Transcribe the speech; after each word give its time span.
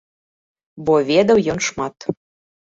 Бо 0.87 0.95
ведаў 1.09 1.43
ён 1.53 1.59
шмат. 1.67 2.09